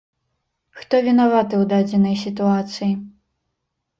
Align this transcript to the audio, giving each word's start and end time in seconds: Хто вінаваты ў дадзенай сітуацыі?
Хто 0.79 1.01
вінаваты 1.07 1.55
ў 1.59 1.63
дадзенай 1.73 2.15
сітуацыі? 2.23 2.91